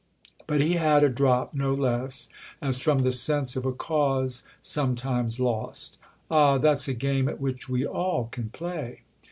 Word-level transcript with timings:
But 0.47 0.61
he 0.61 0.77
had 0.81 1.03
a 1.03 1.09
drop, 1.09 1.53
no 1.53 1.75
less, 1.75 2.27
as 2.59 2.79
from 2.81 3.03
the 3.03 3.11
sense 3.11 3.55
of 3.55 3.67
a 3.67 3.71
cause 3.71 4.41
sometimes 4.59 5.39
lost. 5.39 5.99
"Ah, 6.31 6.57
that's 6.57 6.87
a 6.87 6.95
game 6.95 7.29
at 7.29 7.39
which 7.39 7.69
we 7.69 7.85
all 7.85 8.25
can 8.31 8.49
play!" 8.49 9.01